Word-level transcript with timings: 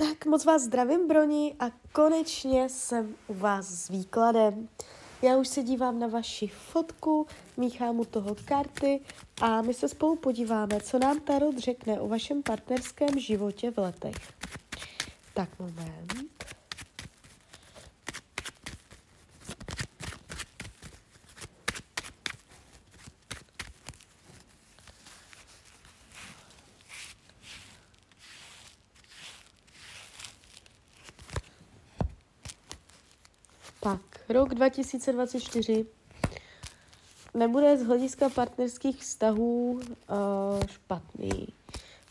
Tak 0.00 0.26
moc 0.26 0.44
vás 0.44 0.62
zdravím, 0.62 1.08
Broni, 1.08 1.54
a 1.60 1.64
konečně 1.92 2.68
jsem 2.68 3.14
u 3.26 3.34
vás 3.34 3.66
s 3.66 3.88
výkladem. 3.88 4.68
Já 5.22 5.36
už 5.36 5.48
se 5.48 5.62
dívám 5.62 5.98
na 5.98 6.06
vaši 6.06 6.46
fotku, 6.46 7.26
míchám 7.56 8.00
u 8.00 8.04
toho 8.04 8.36
karty 8.44 9.00
a 9.42 9.62
my 9.62 9.74
se 9.74 9.88
spolu 9.88 10.16
podíváme, 10.16 10.80
co 10.80 10.98
nám 10.98 11.20
Tarot 11.20 11.58
řekne 11.58 12.00
o 12.00 12.08
vašem 12.08 12.42
partnerském 12.42 13.18
životě 13.18 13.70
v 13.70 13.78
letech. 13.78 14.16
Tak 15.34 15.48
moment. 15.58 16.49
Tak, 33.82 34.00
rok 34.28 34.54
2024 34.54 35.86
nebude 37.34 37.78
z 37.78 37.86
hlediska 37.86 38.28
partnerských 38.28 39.00
vztahů 39.00 39.70
uh, 39.72 39.80
špatný. 40.66 41.48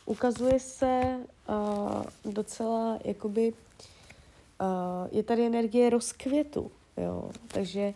Ukazuje 0.05 0.59
se 0.59 1.20
uh, 1.50 2.34
docela, 2.34 3.00
jakoby, 3.05 3.54
uh, 3.54 5.08
je 5.12 5.23
tady 5.23 5.45
energie 5.45 5.90
rozkvětu, 5.90 6.72
jo, 6.98 7.32
takže 7.48 7.94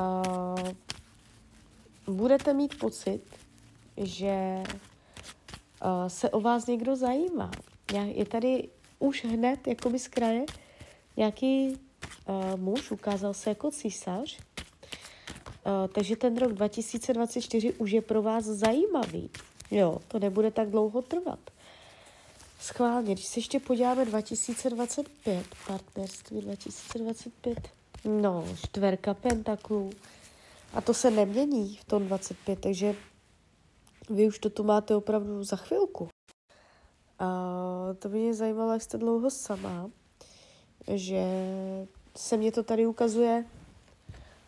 uh, 0.00 0.68
budete 2.14 2.52
mít 2.52 2.78
pocit, 2.78 3.22
že 3.96 4.62
uh, 4.66 6.08
se 6.08 6.30
o 6.30 6.40
vás 6.40 6.66
někdo 6.66 6.96
zajímá. 6.96 7.50
Je 8.04 8.24
tady 8.24 8.68
už 8.98 9.24
hned, 9.24 9.66
jakoby 9.66 9.98
z 9.98 10.08
kraje, 10.08 10.44
nějaký 11.16 11.78
muž, 12.56 12.90
ukázal 12.90 13.34
se 13.34 13.50
jako 13.50 13.70
císař, 13.70 14.38
uh, 14.38 15.72
takže 15.92 16.16
ten 16.16 16.36
rok 16.36 16.52
2024 16.52 17.72
už 17.72 17.90
je 17.90 18.02
pro 18.02 18.22
vás 18.22 18.44
zajímavý. 18.44 19.30
Jo, 19.70 19.98
to 20.08 20.18
nebude 20.18 20.50
tak 20.50 20.70
dlouho 20.70 21.02
trvat. 21.02 21.38
Schválně, 22.60 23.14
když 23.14 23.26
se 23.26 23.38
ještě 23.38 23.60
podíváme 23.60 24.04
2025, 24.04 25.46
partnerství 25.66 26.40
2025, 26.40 27.68
no, 28.04 28.44
čtverka 28.62 29.14
pentaklů. 29.14 29.90
A 30.72 30.80
to 30.80 30.94
se 30.94 31.10
nemění 31.10 31.76
v 31.76 31.84
tom 31.84 32.06
25, 32.06 32.60
takže 32.60 32.94
vy 34.10 34.26
už 34.26 34.38
to 34.38 34.50
tu 34.50 34.64
máte 34.64 34.96
opravdu 34.96 35.44
za 35.44 35.56
chvilku. 35.56 36.08
A 37.18 37.26
to 37.98 38.08
by 38.08 38.18
mě 38.18 38.34
zajímalo, 38.34 38.72
jak 38.72 38.82
jste 38.82 38.98
dlouho 38.98 39.30
sama, 39.30 39.90
že 40.94 41.24
se 42.16 42.36
mě 42.36 42.52
to 42.52 42.62
tady 42.62 42.86
ukazuje, 42.86 43.44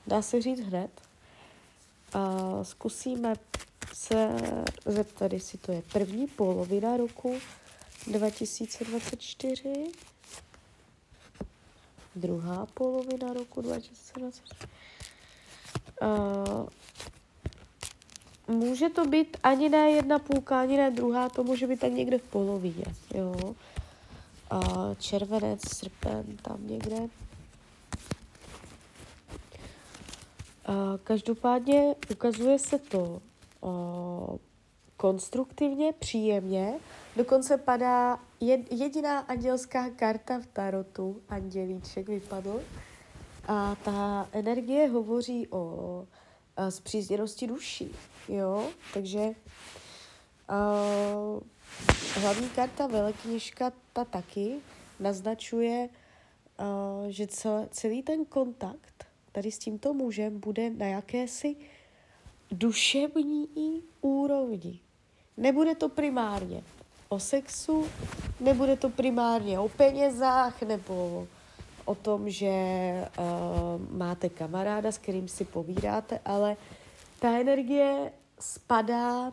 dá 0.07 0.23
se 0.23 0.43
říct 0.43 0.61
hned. 0.61 0.91
A 2.13 2.41
zkusíme 2.65 3.35
se 3.93 4.37
zeptat, 4.85 5.33
jestli 5.33 5.59
to 5.59 5.73
je 5.73 5.83
první 5.93 6.27
polovina 6.27 6.97
roku 6.97 7.35
2024, 8.07 9.87
druhá 12.17 12.67
polovina 12.67 13.33
roku 13.33 13.61
2024. 13.61 14.73
Uh, 16.03 16.69
může 18.57 18.89
to 18.89 19.05
být 19.05 19.37
ani 19.43 19.69
ne 19.69 19.91
jedna 19.91 20.19
půlka, 20.19 20.61
ani 20.61 20.77
ne 20.77 20.91
druhá, 20.91 21.29
to 21.29 21.45
může 21.45 21.67
být 21.67 21.81
tak 21.81 21.93
někde 21.93 22.19
v 22.19 22.23
polovině, 22.23 22.85
jo. 23.15 23.55
Uh, 24.53 24.95
červenec, 24.99 25.61
srpen, 25.77 26.37
tam 26.43 26.67
někde. 26.67 26.97
Každopádně 31.05 31.95
ukazuje 32.11 32.59
se 32.59 32.79
to 32.79 33.23
konstruktivně, 34.97 35.93
příjemně. 35.93 36.75
Dokonce 37.17 37.59
padá 37.59 38.19
jed, 38.41 38.73
jediná 38.73 39.19
andělská 39.19 39.91
karta 39.91 40.39
v 40.39 40.47
tarotu, 40.47 41.23
andělíček 41.29 42.09
vypadl. 42.09 42.61
A 43.49 43.77
ta 43.85 44.29
energie 44.33 44.89
hovoří 44.89 45.49
o 45.51 46.07
zpřízněnosti 46.69 47.47
duší, 47.47 47.95
jo, 48.29 48.69
takže 48.95 49.21
uh, 49.21 49.35
hlavní 52.23 52.49
karta 52.49 52.87
velekněžka 52.87 53.73
ta 53.93 54.05
taky 54.05 54.57
naznačuje, 55.01 55.89
uh, 55.89 57.09
že 57.09 57.27
celý 57.71 58.03
ten 58.03 58.25
kontakt 58.25 59.06
tady 59.37 59.53
s 59.53 59.59
tímto 59.59 59.95
mužem 59.95 60.41
bude 60.41 60.71
na 60.71 60.87
jakési 60.87 61.57
duševní 62.51 63.49
úrovni. 64.01 64.81
Nebude 65.37 65.75
to 65.75 65.89
primárně 65.89 66.63
o 67.09 67.19
sexu, 67.21 67.87
nebude 68.41 68.77
to 68.77 68.89
primárně 68.89 69.59
o 69.59 69.69
penězách 69.69 70.63
nebo 70.63 71.27
o 71.85 71.95
tom, 71.95 72.31
že 72.31 72.49
uh, 73.19 73.97
máte 73.97 74.29
kamaráda, 74.29 74.93
s 74.93 74.99
kterým 74.99 75.29
si 75.29 75.45
povídáte, 75.45 76.21
ale 76.25 76.57
ta 77.21 77.41
energie 77.41 78.13
spadá 78.41 79.33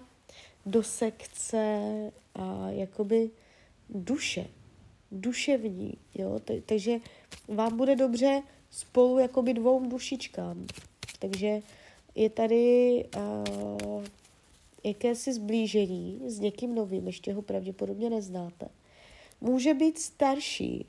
do 0.66 0.84
sekce 0.84 1.80
uh, 2.40 2.68
jakoby 2.70 3.32
duše, 3.90 4.48
duševní, 5.12 5.98
jo, 6.14 6.40
takže 6.66 6.98
vám 7.48 7.78
bude 7.78 7.96
dobře 7.96 8.44
spolu 8.74 9.20
jakoby 9.20 9.54
dvou 9.54 9.86
dušičkám. 9.86 10.68
Takže 11.20 11.62
je 12.16 12.30
tady 12.30 13.06
uh, 13.16 14.04
jakési 14.84 15.34
zblížení 15.34 16.22
s 16.26 16.40
někým 16.40 16.76
novým, 16.76 17.08
ještě 17.08 17.34
ho 17.34 17.42
pravděpodobně 17.42 18.10
neznáte. 18.10 18.70
Může 19.42 19.74
být 19.74 20.00
starší, 20.00 20.86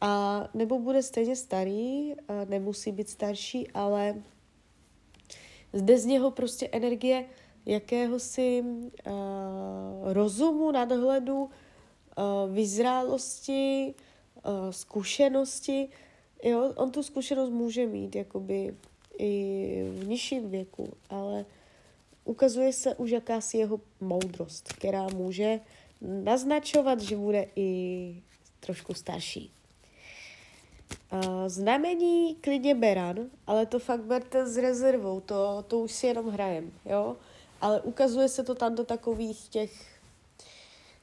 a 0.00 0.44
nebo 0.54 0.78
bude 0.78 1.02
stejně 1.02 1.36
starý, 1.36 2.14
a 2.28 2.44
nemusí 2.44 2.92
být 2.92 3.10
starší, 3.10 3.70
ale 3.70 4.22
zde 5.72 5.98
z 5.98 6.04
něho 6.06 6.30
prostě 6.30 6.68
energie 6.72 7.24
jakéhosi 7.66 8.62
uh, 8.62 9.12
rozumu, 10.12 10.70
nadhledu, 10.72 11.42
uh, 11.42 11.50
vyzrálosti, 12.54 13.94
uh, 14.36 14.70
zkušenosti, 14.70 15.88
jo, 16.42 16.72
on 16.76 16.90
tu 16.90 17.02
zkušenost 17.02 17.50
může 17.50 17.86
mít 17.86 18.16
jakoby 18.16 18.74
i 19.18 19.92
v 19.98 20.06
nižším 20.06 20.50
věku, 20.50 20.92
ale 21.10 21.44
ukazuje 22.24 22.72
se 22.72 22.94
už 22.94 23.10
jakási 23.10 23.58
jeho 23.58 23.80
moudrost, 24.00 24.72
která 24.72 25.06
může 25.08 25.60
naznačovat, 26.00 27.00
že 27.00 27.16
bude 27.16 27.46
i 27.56 28.22
trošku 28.60 28.94
starší. 28.94 29.50
Znamení 31.46 32.34
klidně 32.34 32.74
beran, 32.74 33.16
ale 33.46 33.66
to 33.66 33.78
fakt 33.78 34.00
berte 34.00 34.46
s 34.46 34.56
rezervou, 34.56 35.20
to, 35.20 35.64
to 35.68 35.78
už 35.78 35.92
si 35.92 36.06
jenom 36.06 36.28
hrajem, 36.28 36.72
jo? 36.84 37.16
Ale 37.60 37.80
ukazuje 37.80 38.28
se 38.28 38.44
to 38.44 38.54
tam 38.54 38.74
do 38.74 38.84
takových 38.84 39.48
těch 39.48 39.98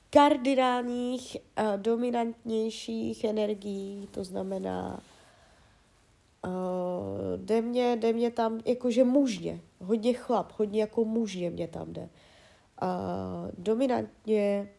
kardinálních, 0.10 1.38
dominantnějších 1.78 3.24
energií, 3.24 4.08
to 4.12 4.24
znamená 4.24 5.04
Uh, 6.48 7.46
jde 7.46 7.62
mě, 7.62 7.96
jde 7.96 8.14
mě 8.14 8.32
tam 8.32 8.60
jakože 8.66 9.04
mužně, 9.04 9.62
hodně 9.80 10.14
chlap, 10.14 10.54
hodně 10.58 10.82
jako 10.82 11.06
mužně 11.06 11.50
mě 11.50 11.68
tam 11.68 11.94
jde. 11.94 12.02
Uh, 12.02 13.52
dominantně, 13.58 14.70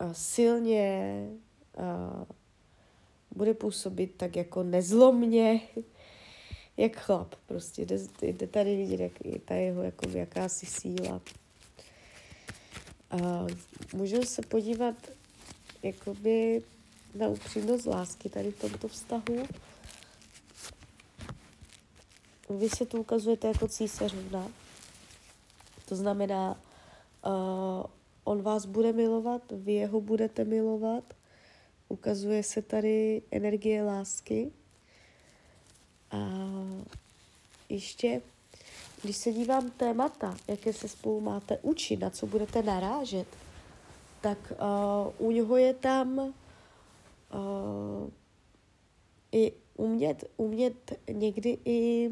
uh, 0.00 0.12
silně, 0.12 1.26
uh, 1.78 2.24
bude 3.36 3.54
působit 3.54 4.14
tak 4.16 4.36
jako 4.36 4.62
nezlomně, 4.62 5.60
jak 6.76 6.96
chlap 6.96 7.34
prostě. 7.46 7.84
Jde, 7.84 7.98
jde 8.22 8.46
tady 8.46 8.76
vidět, 8.76 9.00
jak 9.00 9.24
je 9.24 9.38
ta 9.38 9.54
jeho 9.54 9.82
jako 9.82 10.08
jakási 10.08 10.66
síla. 10.66 11.20
Uh, 13.14 13.48
můžeme 13.94 14.26
se 14.26 14.42
podívat 14.42 14.94
jakoby 15.82 16.62
na 17.14 17.28
upřímnost 17.28 17.86
lásky 17.86 18.28
tady 18.28 18.50
v 18.50 18.60
tomto 18.60 18.88
vztahu. 18.88 19.46
Vy 22.50 22.68
se 22.68 22.86
tu 22.86 23.00
ukazujete 23.00 23.48
jako 23.48 23.68
císařovna. 23.68 24.48
To 25.88 25.96
znamená, 25.96 26.60
uh, 27.26 27.86
on 28.24 28.42
vás 28.42 28.66
bude 28.66 28.92
milovat, 28.92 29.42
vy 29.52 29.72
jeho 29.72 30.00
budete 30.00 30.44
milovat. 30.44 31.04
Ukazuje 31.88 32.42
se 32.42 32.62
tady 32.62 33.22
energie 33.30 33.82
lásky. 33.82 34.52
A 36.10 36.18
ještě, 37.68 38.22
když 39.02 39.16
se 39.16 39.32
dívám 39.32 39.70
témata, 39.70 40.36
jaké 40.48 40.72
se 40.72 40.88
spolu 40.88 41.20
máte 41.20 41.58
učit, 41.62 41.96
na 41.96 42.10
co 42.10 42.26
budete 42.26 42.62
narážet, 42.62 43.26
tak 44.20 44.38
uh, 45.18 45.26
u 45.26 45.30
něho 45.30 45.56
je 45.56 45.74
tam 45.74 46.18
uh, 46.18 46.32
i 49.32 49.52
umět, 49.76 50.24
umět 50.36 50.92
někdy 51.12 51.58
i 51.64 52.10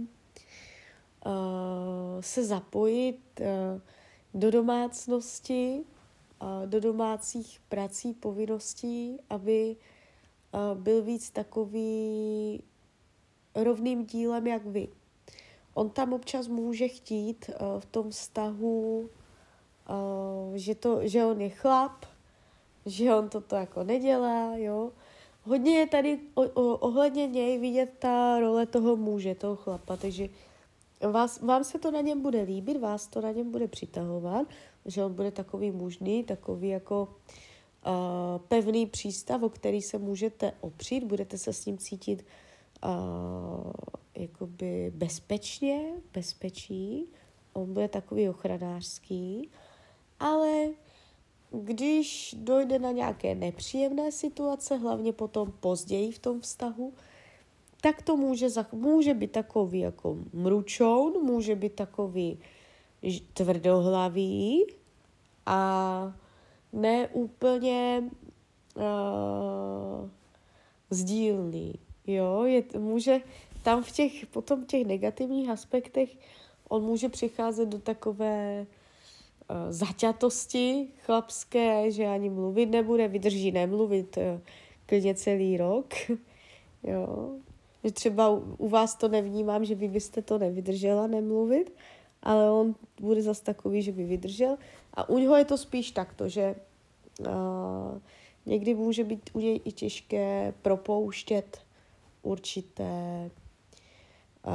se 2.20 2.44
zapojit 2.44 3.20
uh, 3.40 3.46
do 4.34 4.50
domácnosti, 4.50 5.84
uh, 6.42 6.66
do 6.66 6.80
domácích 6.80 7.60
prací, 7.68 8.14
povinností, 8.14 9.18
aby 9.30 9.76
byl 10.74 11.02
víc 11.02 11.30
takový 11.30 12.62
rovným 13.54 14.06
dílem 14.06 14.46
jak 14.46 14.66
vy. 14.66 14.88
On 15.74 15.90
tam 15.90 16.12
občas 16.12 16.48
může 16.48 16.88
chtít 16.88 17.50
v 17.78 17.86
tom 17.86 18.10
vztahu, 18.10 19.10
že, 20.54 20.74
to, 20.74 21.08
že 21.08 21.24
on 21.24 21.40
je 21.40 21.48
chlap, 21.48 22.04
že 22.86 23.14
on 23.14 23.28
toto 23.28 23.56
jako 23.56 23.84
nedělá, 23.84 24.56
jo. 24.56 24.92
Hodně 25.42 25.78
je 25.78 25.86
tady 25.86 26.20
ohledně 26.54 27.26
něj 27.26 27.58
vidět 27.58 27.92
ta 27.98 28.40
role 28.40 28.66
toho 28.66 28.96
muže, 28.96 29.34
toho 29.34 29.56
chlapa, 29.56 29.96
takže 29.96 30.28
vás, 31.00 31.40
vám 31.40 31.64
se 31.64 31.78
to 31.78 31.90
na 31.90 32.00
něm 32.00 32.22
bude 32.22 32.42
líbit, 32.42 32.80
vás 32.80 33.06
to 33.06 33.20
na 33.20 33.32
něm 33.32 33.50
bude 33.50 33.68
přitahovat, 33.68 34.46
že 34.84 35.04
on 35.04 35.14
bude 35.14 35.30
takový 35.30 35.70
mužný, 35.70 36.24
takový 36.24 36.68
jako 36.68 37.08
uh, 37.86 37.92
pevný 38.48 38.86
přístav, 38.86 39.42
o 39.42 39.48
který 39.48 39.82
se 39.82 39.98
můžete 39.98 40.52
opřít, 40.60 41.04
budete 41.04 41.38
se 41.38 41.52
s 41.52 41.66
ním 41.66 41.78
cítit 41.78 42.26
uh, 42.84 43.72
jakoby 44.14 44.92
bezpečně, 44.94 45.92
bezpečí, 46.12 47.06
on 47.52 47.72
bude 47.74 47.88
takový 47.88 48.28
ochranářský, 48.28 49.50
ale 50.20 50.68
když 51.50 52.34
dojde 52.38 52.78
na 52.78 52.90
nějaké 52.90 53.34
nepříjemné 53.34 54.12
situace, 54.12 54.76
hlavně 54.76 55.12
potom 55.12 55.52
později 55.60 56.12
v 56.12 56.18
tom 56.18 56.40
vztahu, 56.40 56.92
tak 57.80 58.02
to 58.02 58.16
může, 58.16 58.46
může 58.72 59.14
být 59.14 59.32
takový 59.32 59.78
jako 59.78 60.16
mručoun, 60.32 61.12
může 61.24 61.54
být 61.54 61.72
takový 61.72 62.38
tvrdohlavý 63.32 64.66
a 65.46 66.12
ne 66.72 67.08
úplně 67.08 68.10
uh, 68.76 68.82
sdílný. 70.90 71.74
Jo, 72.06 72.44
je, 72.44 72.64
může 72.78 73.20
tam 73.62 73.82
v 73.82 73.90
těch, 73.90 74.26
potom 74.26 74.66
těch 74.66 74.86
negativních 74.86 75.50
aspektech 75.50 76.16
on 76.68 76.82
může 76.82 77.08
přicházet 77.08 77.68
do 77.68 77.78
takové 77.78 78.66
uh, 79.50 79.56
zaťatosti 79.72 80.88
chlapské, 81.04 81.90
že 81.90 82.06
ani 82.06 82.30
mluvit 82.30 82.66
nebude, 82.66 83.08
vydrží 83.08 83.52
nemluvit 83.52 84.16
uh, 84.16 84.40
klidně 84.86 85.14
celý 85.14 85.56
rok. 85.56 85.94
jo. 86.82 87.38
Že 87.86 87.92
třeba 87.92 88.28
u, 88.58 88.68
vás 88.68 88.94
to 88.94 89.08
nevnímám, 89.08 89.64
že 89.64 89.74
vy 89.74 89.88
byste 89.88 90.22
to 90.22 90.38
nevydržela 90.38 91.06
nemluvit, 91.06 91.72
ale 92.22 92.50
on 92.50 92.74
bude 93.00 93.22
zas 93.22 93.40
takový, 93.40 93.82
že 93.82 93.92
by 93.92 94.04
vydržel. 94.04 94.56
A 94.94 95.08
u 95.08 95.18
něho 95.18 95.36
je 95.36 95.44
to 95.44 95.58
spíš 95.58 95.90
takto, 95.90 96.28
že 96.28 96.54
uh, 97.20 97.26
někdy 98.46 98.74
může 98.74 99.04
být 99.04 99.30
u 99.32 99.40
něj 99.40 99.60
i 99.64 99.72
těžké 99.72 100.54
propouštět 100.62 101.58
určité 102.22 103.30
uh, 104.46 104.52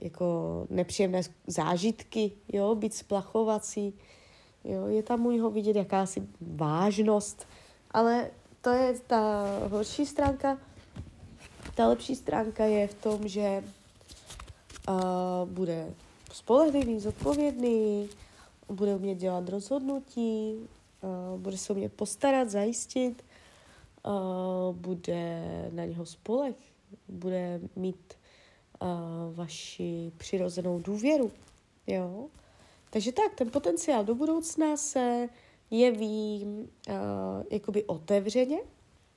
jako 0.00 0.26
nepříjemné 0.70 1.22
zážitky, 1.46 2.32
jo, 2.52 2.74
být 2.74 2.94
splachovací, 2.94 3.94
jo, 4.64 4.86
je 4.86 5.02
tam 5.02 5.26
u 5.26 5.30
něho 5.30 5.50
vidět 5.50 5.76
jakási 5.76 6.22
vážnost, 6.40 7.48
ale 7.90 8.30
to 8.60 8.70
je 8.70 8.94
ta 9.06 9.44
horší 9.70 10.06
stránka. 10.06 10.58
Ta 11.74 11.88
lepší 11.88 12.16
stránka 12.16 12.64
je 12.64 12.86
v 12.86 12.94
tom, 12.94 13.28
že 13.28 13.64
uh, 14.88 15.48
bude 15.48 15.94
spolehlivý, 16.32 17.00
zodpovědný, 17.00 18.08
bude 18.68 18.94
umět 18.94 19.14
dělat 19.14 19.48
rozhodnutí, 19.48 20.54
uh, 20.54 21.40
bude 21.40 21.58
se 21.58 21.72
umět 21.72 21.92
postarat, 21.92 22.50
zajistit, 22.50 23.24
uh, 24.06 24.76
bude 24.76 25.42
na 25.72 25.84
něho 25.84 26.06
spolech, 26.06 26.56
bude 27.08 27.60
mít 27.76 28.14
uh, 28.82 28.88
vaši 29.34 30.12
přirozenou 30.16 30.78
důvěru. 30.78 31.32
Jo? 31.86 32.26
Takže 32.90 33.12
tak, 33.12 33.34
ten 33.34 33.50
potenciál 33.50 34.04
do 34.04 34.14
budoucna 34.14 34.76
se 34.76 35.28
jeví 35.70 36.44
uh, 36.44 36.94
jakoby 37.50 37.84
otevřeně. 37.84 38.58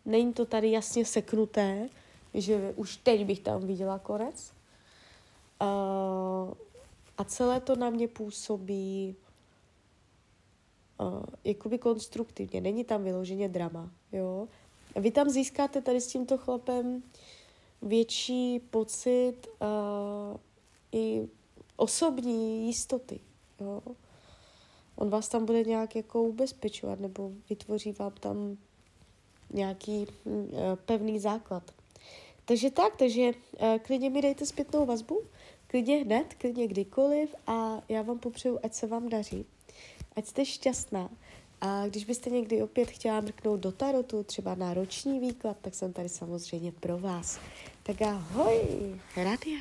Není 0.06 0.34
to 0.34 0.46
tady 0.46 0.72
jasně 0.72 1.06
seknuté, 1.06 1.90
že 2.34 2.74
už 2.76 2.98
teď 2.98 3.26
bych 3.26 3.40
tam 3.40 3.68
viděla 3.68 4.00
konec. 4.00 4.54
Uh, 5.62 6.54
a 7.18 7.24
celé 7.24 7.60
to 7.60 7.76
na 7.76 7.90
mě 7.90 8.08
působí 8.08 9.16
uh, 11.00 11.24
jakoby 11.44 11.78
konstruktivně. 11.78 12.62
Není 12.62 12.84
tam 12.84 13.04
vyloženě 13.04 13.50
drama, 13.50 13.92
jo. 14.12 14.48
A 14.96 15.00
vy 15.00 15.12
tam 15.12 15.30
získáte 15.30 15.82
tady 15.82 16.02
s 16.02 16.08
tímto 16.08 16.38
chlapem 16.38 17.04
větší 17.82 18.60
pocit 18.60 19.36
uh, 19.60 20.38
i 20.92 21.28
osobní 21.76 22.68
jistoty. 22.68 23.20
Jo? 23.60 23.82
On 24.96 25.10
vás 25.10 25.30
tam 25.30 25.46
bude 25.46 25.64
nějak 25.64 25.96
jako 25.96 26.24
ubezpečovat 26.24 27.00
nebo 27.00 27.32
vytvoří 27.50 27.92
vám 27.92 28.12
tam 28.12 28.58
nějaký 29.54 30.08
uh, 30.26 30.44
pevný 30.86 31.20
základ. 31.20 31.72
Takže 32.48 32.72
tak, 32.72 32.96
takže 32.96 33.22
uh, 33.22 33.78
klidně 33.78 34.10
mi 34.10 34.22
dejte 34.22 34.46
zpětnou 34.46 34.86
vazbu, 34.86 35.22
klidně 35.68 35.98
hned, 35.98 36.34
klidně 36.34 36.68
kdykoliv 36.68 37.36
a 37.48 37.82
já 37.90 38.02
vám 38.02 38.20
popřeju, 38.20 38.60
ať 38.64 38.74
se 38.74 38.88
vám 38.88 39.10
daří, 39.10 39.46
ať 40.16 40.26
jste 40.26 40.46
šťastná 40.46 41.10
a 41.62 41.88
když 41.88 42.06
byste 42.06 42.30
někdy 42.30 42.64
opět 42.64 42.90
chtěla 42.90 43.22
mrknout 43.22 43.60
do 43.60 43.72
tarotu, 43.72 44.24
třeba 44.24 44.56
na 44.56 44.74
roční 44.74 45.20
výklad, 45.20 45.58
tak 45.62 45.76
jsem 45.76 45.94
tady 45.94 46.10
samozřejmě 46.10 46.72
pro 46.72 46.98
vás. 46.98 47.40
Tak 47.84 48.02
ahoj, 48.02 48.60
Radia. 49.16 49.60